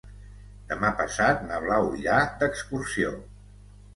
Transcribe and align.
Demà 0.71 0.89
passat 1.01 1.43
na 1.51 1.59
Blau 1.65 1.91
irà 1.99 2.17
d'excursió. 2.41 3.15